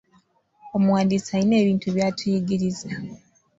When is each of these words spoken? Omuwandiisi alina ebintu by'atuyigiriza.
Omuwandiisi 0.75 1.29
alina 1.35 1.55
ebintu 1.63 1.87
by'atuyigiriza. 1.95 2.91